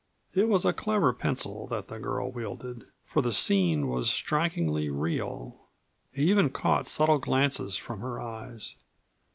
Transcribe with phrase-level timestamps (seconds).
[0.33, 5.59] It was a clever pencil that the girl wielded, for the scene was strikingly real.
[6.11, 8.77] He even caught subtle glances from her eyes.